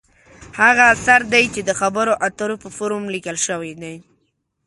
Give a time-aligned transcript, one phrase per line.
[0.61, 3.95] هغه اثر دی چې د خبرو اترو په فورم لیکل شوې وي.